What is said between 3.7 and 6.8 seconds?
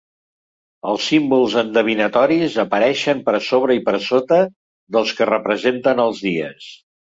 i per sota dels que representen els dies.